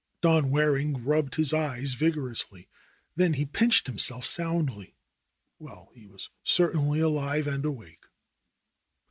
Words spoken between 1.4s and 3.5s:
eyes vigorously. Then he